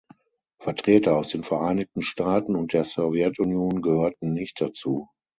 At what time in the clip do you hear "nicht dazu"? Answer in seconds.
4.33-5.09